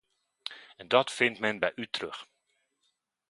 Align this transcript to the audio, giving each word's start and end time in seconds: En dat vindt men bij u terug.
En 0.77 0.87
dat 0.87 1.11
vindt 1.11 1.39
men 1.39 1.59
bij 1.59 1.71
u 1.75 1.87
terug. 1.87 2.27